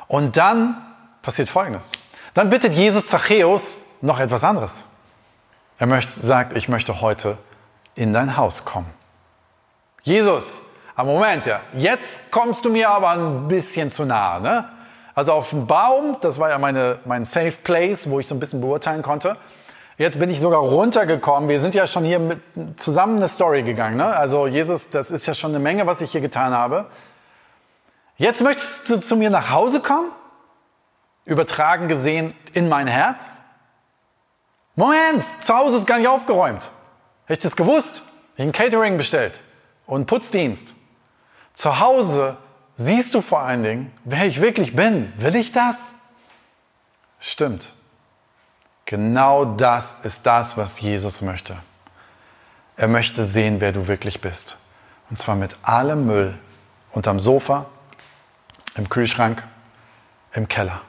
[0.08, 0.76] Und dann
[1.22, 1.92] passiert Folgendes.
[2.34, 4.84] Dann bittet Jesus Zachäus noch etwas anderes.
[5.78, 7.36] Er möchte, sagt, ich möchte heute
[7.94, 8.90] in dein Haus kommen.
[10.02, 10.62] Jesus,
[10.96, 14.40] am Moment, ja, jetzt kommst du mir aber ein bisschen zu nahe.
[14.40, 14.68] Ne?
[15.14, 18.40] Also auf dem Baum, das war ja meine, mein Safe Place, wo ich so ein
[18.40, 19.36] bisschen beurteilen konnte.
[19.98, 21.48] Jetzt bin ich sogar runtergekommen.
[21.48, 22.40] Wir sind ja schon hier mit,
[22.76, 23.96] zusammen eine Story gegangen.
[23.96, 24.06] Ne?
[24.06, 26.86] Also Jesus, das ist ja schon eine Menge, was ich hier getan habe.
[28.16, 30.10] Jetzt möchtest du zu mir nach Hause kommen?
[31.24, 33.38] Übertragen gesehen in mein Herz?
[34.74, 36.70] Moment, zu Hause ist gar nicht aufgeräumt.
[37.26, 38.02] Hätte ich das gewusst?
[38.36, 39.42] Ich ein Catering bestellt
[39.86, 40.74] und Putzdienst.
[41.54, 42.36] Zu Hause
[42.76, 45.12] siehst du vor allen Dingen, wer ich wirklich bin.
[45.16, 45.94] Will ich das?
[47.20, 47.72] Stimmt.
[48.86, 51.56] Genau das ist das, was Jesus möchte.
[52.76, 54.56] Er möchte sehen, wer du wirklich bist.
[55.10, 56.38] Und zwar mit allem Müll
[56.90, 57.66] unterm Sofa,
[58.74, 59.46] im Kühlschrank,
[60.32, 60.80] im Keller.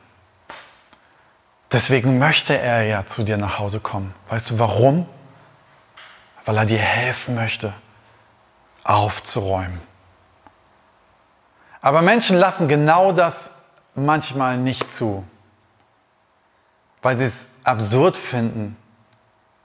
[1.74, 4.14] Deswegen möchte er ja zu dir nach Hause kommen.
[4.30, 5.08] Weißt du warum?
[6.46, 7.74] Weil er dir helfen möchte,
[8.84, 9.82] aufzuräumen.
[11.82, 13.52] Aber Menschen lassen genau das
[13.96, 15.26] manchmal nicht zu
[17.04, 18.76] weil sie es absurd finden,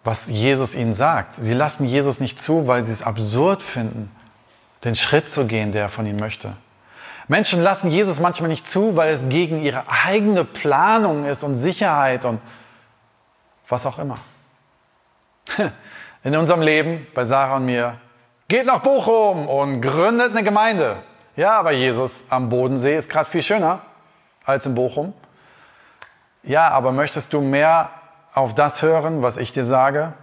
[0.05, 1.37] was Jesus ihnen sagt.
[1.37, 4.11] Sie lassen Jesus nicht zu, weil sie es absurd finden,
[4.85, 6.57] den Schritt zu gehen, der er von ihnen möchte.
[7.29, 12.25] Menschen lassen Jesus manchmal nicht zu, weil es gegen ihre eigene Planung ist und Sicherheit
[12.25, 12.41] und
[13.69, 14.19] was auch immer.
[16.25, 17.99] In unserem Leben, bei Sarah und mir,
[18.49, 20.97] geht nach Bochum und gründet eine Gemeinde.
[21.37, 23.81] Ja, aber Jesus am Bodensee ist gerade viel schöner
[24.45, 25.13] als in Bochum.
[26.43, 27.91] Ja, aber möchtest du mehr
[28.33, 30.15] auf das hören, was ich dir sage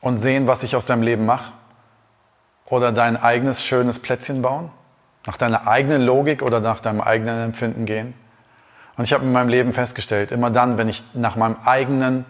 [0.00, 1.52] und sehen, was ich aus deinem Leben mache?
[2.66, 4.70] Oder dein eigenes schönes Plätzchen bauen?
[5.26, 8.14] Nach deiner eigenen Logik oder nach deinem eigenen Empfinden gehen?
[8.96, 12.24] Und ich habe in meinem Leben festgestellt, immer dann, wenn ich nach meinem eigenen,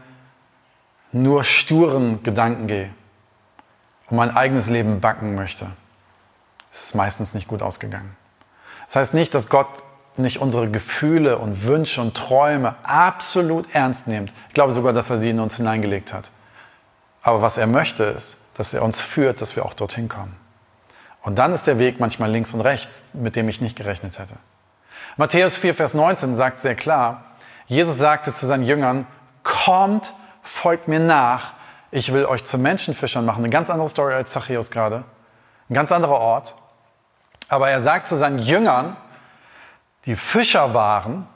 [1.12, 2.90] nur sturen Gedanken gehe
[4.11, 5.66] und mein eigenes Leben backen möchte,
[6.70, 8.14] ist es meistens nicht gut ausgegangen.
[8.85, 9.68] Das heißt nicht, dass Gott
[10.18, 14.33] nicht unsere Gefühle und Wünsche und Träume absolut ernst nimmt.
[14.48, 16.31] Ich glaube sogar, dass er die in uns hineingelegt hat.
[17.22, 20.37] Aber was er möchte, ist, dass er uns führt, dass wir auch dorthin kommen.
[21.28, 24.36] Und dann ist der Weg manchmal links und rechts, mit dem ich nicht gerechnet hätte.
[25.18, 27.22] Matthäus 4, Vers 19 sagt sehr klar,
[27.66, 29.06] Jesus sagte zu seinen Jüngern,
[29.42, 31.52] kommt, folgt mir nach,
[31.90, 33.40] ich will euch zu Menschenfischern machen.
[33.40, 35.04] Eine ganz andere Story als Zachäus gerade,
[35.68, 36.54] ein ganz anderer Ort.
[37.50, 38.96] Aber er sagt zu seinen Jüngern,
[40.06, 41.26] die Fischer waren,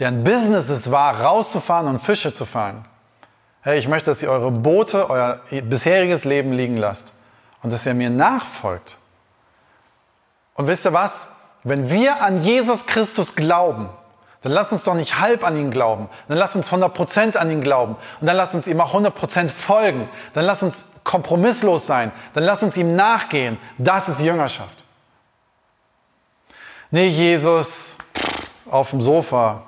[0.00, 2.84] deren Business es war, rauszufahren und Fische zu fangen.
[3.62, 7.14] Hey, ich möchte, dass ihr eure Boote, euer bisheriges Leben liegen lasst
[7.62, 8.98] und dass ihr mir nachfolgt.
[10.60, 11.28] Und wisst ihr was?
[11.64, 13.88] Wenn wir an Jesus Christus glauben,
[14.42, 16.10] dann lasst uns doch nicht halb an ihn glauben.
[16.28, 17.96] Dann lasst uns 100% an ihn glauben.
[18.20, 20.06] Und dann lasst uns ihm auch 100% folgen.
[20.34, 22.12] Dann lasst uns kompromisslos sein.
[22.34, 23.56] Dann lasst uns ihm nachgehen.
[23.78, 24.84] Das ist Jüngerschaft.
[26.90, 27.94] Nee, Jesus,
[28.70, 29.62] auf dem Sofa,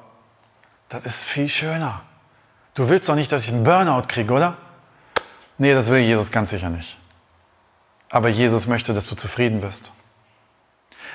[0.90, 2.02] das ist viel schöner.
[2.74, 4.58] Du willst doch nicht, dass ich einen Burnout kriege, oder?
[5.56, 6.98] Nee, das will Jesus ganz sicher nicht.
[8.10, 9.90] Aber Jesus möchte, dass du zufrieden bist.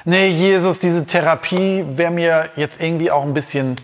[0.09, 3.75] Nee, Jesus, diese Therapie wäre mir jetzt irgendwie auch ein bisschen,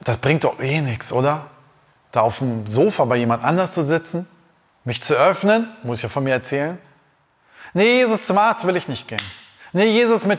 [0.00, 1.46] das bringt doch eh nichts, oder?
[2.12, 4.28] Da auf dem Sofa bei jemand anders zu sitzen,
[4.84, 6.76] mich zu öffnen, muss ich ja von mir erzählen.
[7.72, 9.22] Nee, Jesus, zum Arzt will ich nicht gehen.
[9.72, 10.38] Nee, Jesus, mit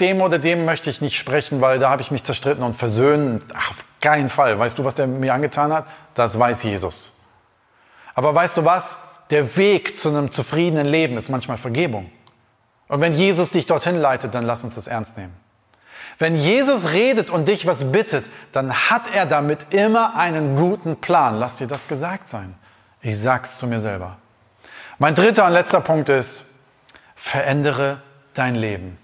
[0.00, 3.44] dem oder dem möchte ich nicht sprechen, weil da habe ich mich zerstritten und versöhnt.
[3.54, 4.58] Ach, auf keinen Fall.
[4.58, 5.86] Weißt du, was der mir angetan hat?
[6.14, 7.12] Das weiß Jesus.
[8.16, 8.96] Aber weißt du was?
[9.30, 12.10] Der Weg zu einem zufriedenen Leben ist manchmal Vergebung.
[12.90, 15.32] Und wenn Jesus dich dorthin leitet, dann lass uns das ernst nehmen.
[16.18, 21.38] Wenn Jesus redet und dich was bittet, dann hat er damit immer einen guten Plan.
[21.38, 22.52] Lass dir das gesagt sein.
[23.00, 24.18] Ich sag's zu mir selber.
[24.98, 26.46] Mein dritter und letzter Punkt ist,
[27.14, 28.02] verändere
[28.34, 28.98] dein Leben.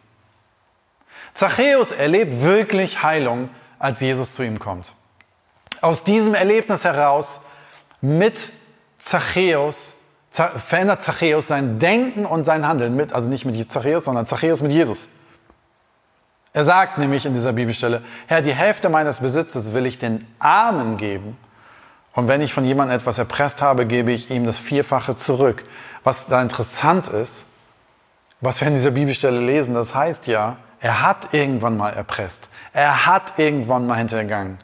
[1.32, 4.94] Zachäus erlebt wirklich Heilung, als Jesus zu ihm kommt.
[5.80, 7.38] Aus diesem Erlebnis heraus
[8.00, 8.50] mit
[8.98, 9.95] Zachäus
[10.36, 14.72] verändert Zachäus sein Denken und sein Handeln mit, also nicht mit Zachäus, sondern Zachäus mit
[14.72, 15.08] Jesus.
[16.52, 20.96] Er sagt nämlich in dieser Bibelstelle, Herr, die Hälfte meines Besitzes will ich den Armen
[20.96, 21.36] geben.
[22.14, 25.64] Und wenn ich von jemandem etwas erpresst habe, gebe ich ihm das Vierfache zurück.
[26.02, 27.44] Was da interessant ist,
[28.40, 32.48] was wir in dieser Bibelstelle lesen, das heißt ja, er hat irgendwann mal erpresst.
[32.72, 34.58] Er hat irgendwann mal hintergangen.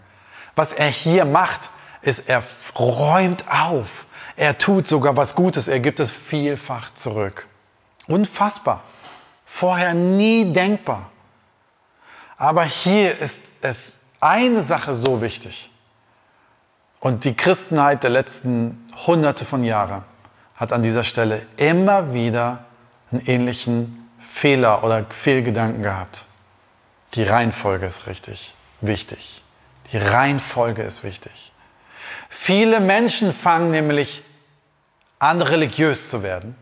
[0.55, 2.43] Was er hier macht, ist, er
[2.79, 4.07] räumt auf.
[4.37, 5.69] Er tut sogar was Gutes.
[5.69, 7.47] Er gibt es vielfach zurück.
[8.09, 8.83] Unfassbar.
[9.45, 11.11] Vorher nie denkbar.
[12.37, 15.71] Aber hier ist es eine Sache so wichtig.
[17.01, 20.05] Und die Christenheit der letzten Hunderte von Jahren
[20.57, 22.65] hat an dieser Stelle immer wieder
[23.11, 26.25] einen ähnlichen Fehler oder Fehlgedanken gehabt.
[27.15, 29.43] Die Reihenfolge ist richtig wichtig.
[29.93, 31.52] Die Reihenfolge ist wichtig.
[32.35, 34.25] Viele Menschen fangen nämlich
[35.19, 36.57] an, religiös zu werden,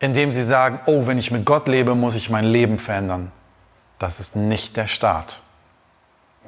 [0.00, 3.30] indem sie sagen, oh, wenn ich mit Gott lebe, muss ich mein Leben verändern.
[4.00, 5.40] Das ist nicht der Start.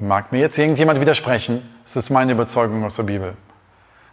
[0.01, 1.63] Mag mir jetzt irgendjemand widersprechen?
[1.85, 3.37] Es ist meine Überzeugung aus der Bibel.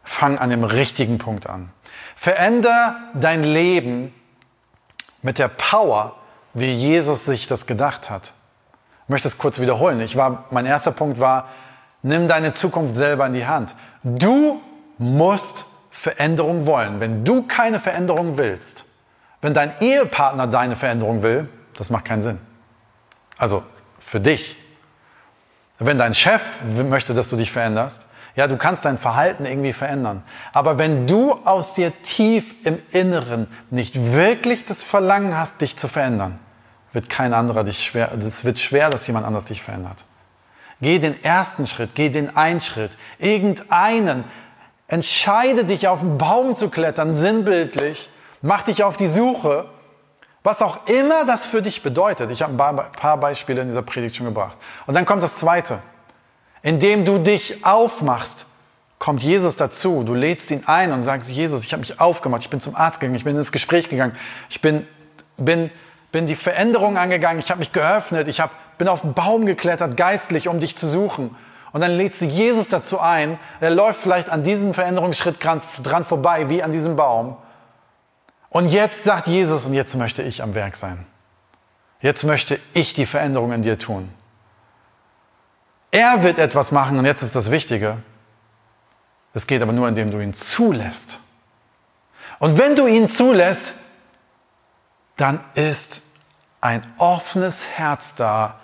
[0.04, 1.71] Fang an dem richtigen Punkt an.
[2.15, 4.13] Veränder dein Leben
[5.23, 6.15] mit der Power,
[6.54, 8.34] wie Jesus sich das gedacht hat.
[9.06, 9.99] Ich möchte es kurz wiederholen.
[9.99, 11.49] Ich war, mein erster Punkt war,
[12.01, 13.75] nimm deine Zukunft selber in die Hand.
[14.03, 14.62] Du
[14.97, 16.99] musst Veränderung wollen.
[16.99, 18.85] Wenn du keine Veränderung willst,
[19.41, 22.39] wenn dein Ehepartner deine Veränderung will, das macht keinen Sinn.
[23.38, 23.63] Also
[23.99, 24.57] für dich.
[25.77, 26.41] Wenn dein Chef
[26.89, 30.23] möchte, dass du dich veränderst, ja, du kannst dein Verhalten irgendwie verändern.
[30.53, 35.88] Aber wenn du aus dir tief im Inneren nicht wirklich das Verlangen hast, dich zu
[35.88, 36.39] verändern,
[36.93, 40.05] wird kein anderer dich schwer, es wird schwer, dass jemand anders dich verändert.
[40.81, 44.23] Geh den ersten Schritt, geh den einen Schritt, irgendeinen.
[44.87, 48.09] Entscheide dich auf einen Baum zu klettern, sinnbildlich.
[48.41, 49.65] Mach dich auf die Suche,
[50.43, 52.31] was auch immer das für dich bedeutet.
[52.31, 54.57] Ich habe ein paar Beispiele in dieser Predigt schon gebracht.
[54.87, 55.79] Und dann kommt das zweite
[56.61, 58.45] indem du dich aufmachst
[58.97, 60.03] kommt Jesus dazu.
[60.03, 62.99] Du lädst ihn ein und sagst, Jesus, ich habe mich aufgemacht, ich bin zum Arzt
[62.99, 64.13] gegangen, ich bin ins Gespräch gegangen,
[64.49, 64.85] ich bin,
[65.37, 65.71] bin,
[66.12, 69.95] bin die Veränderung angegangen, ich habe mich geöffnet, ich hab, bin auf den Baum geklettert,
[69.98, 71.36] geistlich, um dich zu suchen.
[71.72, 76.50] Und dann lädst du Jesus dazu ein, er läuft vielleicht an diesem Veränderungsschritt dran vorbei,
[76.50, 77.38] wie an diesem Baum.
[78.50, 81.06] Und jetzt sagt Jesus, und jetzt möchte ich am Werk sein.
[82.02, 84.10] Jetzt möchte ich die Veränderung in dir tun.
[85.91, 87.98] Er wird etwas machen, und jetzt ist das Wichtige.
[89.34, 91.19] Es geht aber nur, indem du ihn zulässt.
[92.39, 93.76] Und wenn du ihn zulässt,
[95.19, 96.01] dann ist
[96.62, 98.60] ein offenes Herz da,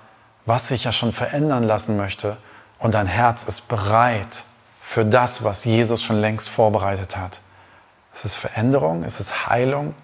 [0.45, 2.37] was sich ja schon verändern lassen möchte.
[2.79, 4.43] Und dein Herz ist bereit
[4.79, 7.41] für das, was Jesus schon längst vorbereitet hat.
[8.13, 9.95] Es ist Veränderung, es ist Heilung,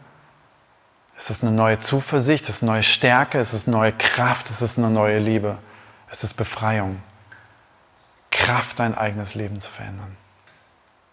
[1.15, 4.77] es ist eine neue Zuversicht, es ist neue Stärke, es ist neue Kraft, es ist
[4.77, 5.57] eine neue Liebe,
[6.09, 7.01] es ist Befreiung.
[8.31, 10.17] Kraft, dein eigenes Leben zu verändern.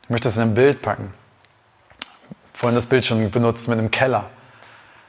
[0.03, 1.13] Ich möchte es in ein Bild packen.
[2.55, 4.31] Vorhin das Bild schon benutzt mit einem Keller.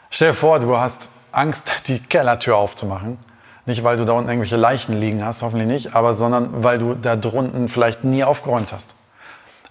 [0.09, 3.19] Stell dir vor, du hast Angst, die Kellertür aufzumachen.
[3.65, 6.95] Nicht, weil du da unten irgendwelche Leichen liegen hast, hoffentlich nicht, aber sondern weil du
[6.95, 8.95] da drunten vielleicht nie aufgeräumt hast.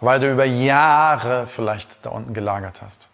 [0.00, 3.08] Weil du über Jahre vielleicht da unten gelagert hast.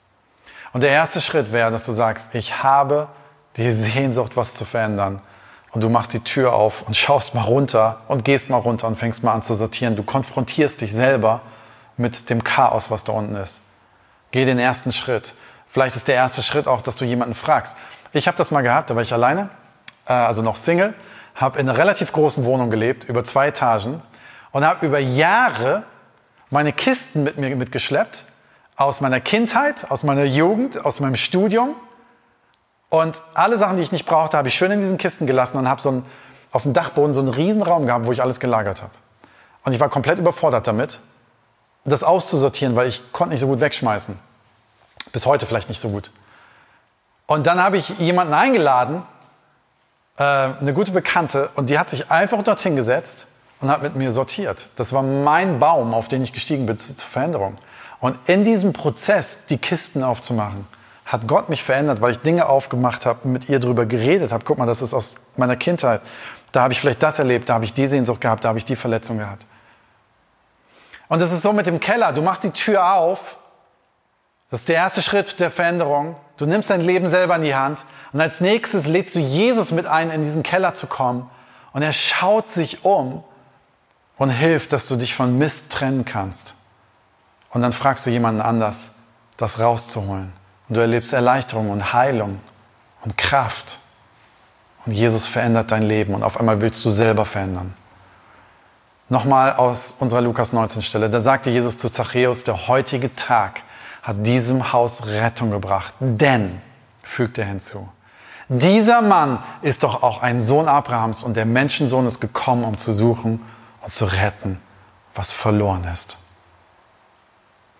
[0.75, 3.09] Und der erste Schritt wäre, dass du sagst, ich habe
[3.57, 5.23] die Sehnsucht, was zu verändern.
[5.71, 8.97] Und du machst die Tür auf und schaust mal runter und gehst mal runter und
[8.97, 9.97] fängst mal an zu sortieren.
[9.97, 11.41] Du konfrontierst dich selber
[11.97, 13.61] mit dem Chaos, was da unten ist.
[14.31, 15.35] Geh den ersten Schritt.
[15.75, 17.77] Vielleicht ist der erste Schritt auch, dass du jemanden fragst.
[18.13, 19.49] Ich habe das mal gehabt, da war ich alleine,
[20.07, 20.95] äh, also noch Single,
[21.35, 24.01] habe in einer relativ großen Wohnung gelebt, über zwei Etagen
[24.53, 25.83] und habe über Jahre
[26.51, 28.23] meine Kisten mit mir mitgeschleppt,
[28.77, 31.75] aus meiner Kindheit, aus meiner Jugend, aus meinem Studium.
[32.89, 35.69] Und alle Sachen, die ich nicht brauchte, habe ich schön in diesen Kisten gelassen und
[35.69, 36.05] habe so
[36.53, 38.93] auf dem Dachboden so einen riesen Raum gehabt, wo ich alles gelagert habe.
[39.65, 41.01] Und ich war komplett überfordert damit
[41.85, 44.17] das auszusortieren, weil ich konnte nicht so gut wegschmeißen.
[45.15, 46.11] Bis heute vielleicht nicht so gut.
[47.27, 49.05] Und dann habe ich jemanden eingeladen,
[50.19, 53.29] äh, eine gute Bekannte, und die hat sich einfach dorthin gesetzt
[53.61, 54.71] und hat mit mir sortiert.
[54.75, 57.55] Das war mein Baum, auf den ich gestiegen bin zur Veränderung.
[58.01, 60.67] Und in diesem Prozess, die Kisten aufzumachen,
[61.07, 64.45] hat Gott mich verändert, weil ich Dinge aufgemacht habe, mit ihr darüber geredet habe.
[64.45, 66.01] Guck mal, das ist aus meiner Kindheit.
[66.51, 68.65] Da habe ich vielleicht das erlebt, da habe ich die Sehnsucht gehabt, da habe ich
[68.65, 69.47] die Verletzung gehabt.
[71.07, 72.13] Und es ist so mit dem Keller.
[72.13, 73.37] Du machst die Tür auf.
[74.55, 76.15] Das ist der erste Schritt der Veränderung.
[76.37, 77.85] Du nimmst dein Leben selber in die Hand.
[78.13, 81.29] Und als nächstes lädst du Jesus mit ein, in diesen Keller zu kommen.
[81.73, 83.25] Und er schaut sich um
[84.17, 86.55] und hilft, dass du dich von Mist trennen kannst.
[87.51, 88.93] Und dann fragst du jemanden anders,
[89.39, 90.33] das rauszuholen.
[90.69, 92.39] Und du erlebst Erleichterung und Heilung
[93.03, 93.81] und Kraft.
[94.87, 97.75] Und Jesus verändert dein Leben und auf einmal willst du selber verändern.
[99.09, 101.11] Nochmal aus unserer Lukas 19 Stelle.
[101.11, 103.65] Da sagte Jesus zu Zachäus, der heutige Tag
[104.05, 105.95] hat diesem Haus Rettung gebracht.
[105.99, 106.61] Denn,
[107.03, 107.89] fügt er hinzu,
[108.49, 112.93] dieser Mann ist doch auch ein Sohn Abrahams und der Menschensohn ist gekommen, um zu
[112.93, 113.41] suchen
[113.81, 114.59] und zu retten,
[115.17, 116.19] was verloren ist.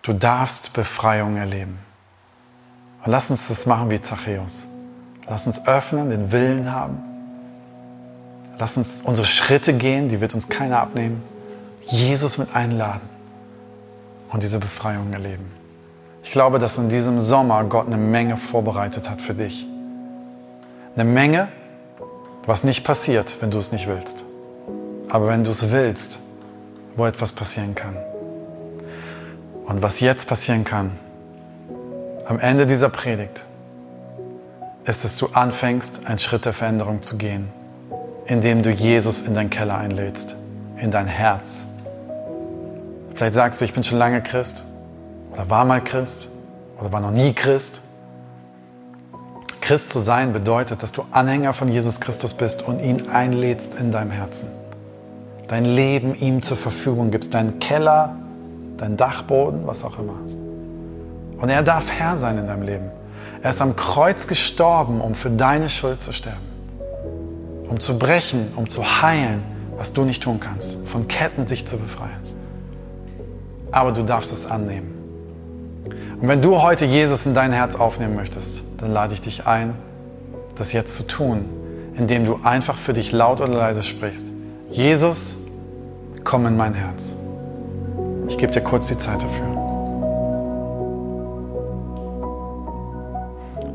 [0.01, 1.79] Du darfst Befreiung erleben.
[3.05, 4.67] Und lass uns das machen wie Zachäus.
[5.27, 7.15] Lass uns öffnen, den Willen haben
[8.57, 11.21] Lass uns unsere Schritte gehen, die wird uns keiner abnehmen.
[11.81, 13.07] Jesus mit einladen
[14.29, 15.51] und diese Befreiung erleben.
[16.25, 19.65] Ich glaube, dass in diesem Sommer Gott eine Menge vorbereitet hat für dich.
[20.95, 21.47] Eine Menge,
[22.45, 24.25] was nicht passiert, wenn du es nicht willst.
[25.07, 26.19] Aber wenn du es willst,
[26.97, 27.95] wo etwas passieren kann.
[29.65, 30.91] Und was jetzt passieren kann,
[32.25, 33.45] am Ende dieser Predigt,
[34.83, 37.53] ist, dass du anfängst, einen Schritt der Veränderung zu gehen
[38.25, 40.35] indem du Jesus in deinen Keller einlädst,
[40.77, 41.67] in dein Herz.
[43.13, 44.65] Vielleicht sagst du, ich bin schon lange Christ
[45.35, 46.29] oder war mal Christ
[46.79, 47.81] oder war noch nie Christ.
[49.61, 53.91] Christ zu sein bedeutet, dass du Anhänger von Jesus Christus bist und ihn einlädst in
[53.91, 54.47] deinem Herzen.
[55.47, 58.15] Dein Leben ihm zur Verfügung gibst, deinen Keller,
[58.77, 60.19] deinen Dachboden, was auch immer.
[61.37, 62.91] Und er darf Herr sein in deinem Leben.
[63.41, 66.55] Er ist am Kreuz gestorben, um für deine Schuld zu sterben
[67.69, 69.43] um zu brechen, um zu heilen,
[69.77, 72.21] was du nicht tun kannst, von Ketten sich zu befreien.
[73.71, 74.93] Aber du darfst es annehmen.
[76.19, 79.75] Und wenn du heute Jesus in dein Herz aufnehmen möchtest, dann lade ich dich ein,
[80.55, 81.45] das jetzt zu tun,
[81.95, 84.27] indem du einfach für dich laut oder leise sprichst.
[84.69, 85.35] Jesus,
[86.23, 87.17] komm in mein Herz.
[88.27, 89.45] Ich gebe dir kurz die Zeit dafür.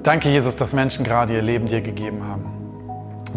[0.03, 2.47] Danke, Jesus, dass Menschen gerade ihr Leben dir gegeben haben.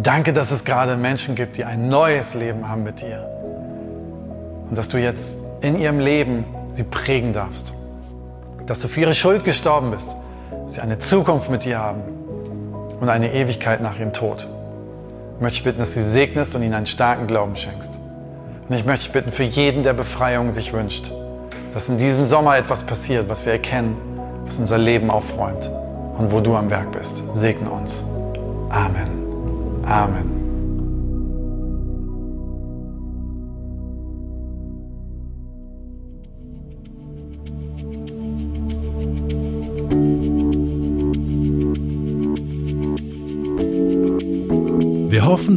[0.02, 3.30] Danke, dass es gerade Menschen gibt, die ein neues Leben haben mit dir.
[4.70, 7.74] Und dass du jetzt in ihrem Leben sie prägen darfst.
[8.66, 10.16] Dass du für ihre Schuld gestorben bist,
[10.66, 12.02] sie eine Zukunft mit dir haben
[13.00, 14.48] und eine Ewigkeit nach ihrem Tod.
[15.36, 18.00] Ich möchte bitten, dass du sie segnest und ihnen einen starken Glauben schenkst.
[18.68, 21.12] Und ich möchte bitten, für jeden, der Befreiung sich wünscht,
[21.74, 23.98] dass in diesem Sommer etwas passiert, was wir erkennen,
[24.46, 25.70] was unser Leben aufräumt
[26.18, 27.24] und wo du am Werk bist.
[27.34, 28.04] Segne uns.
[28.70, 29.10] Amen.
[29.86, 30.43] Amen.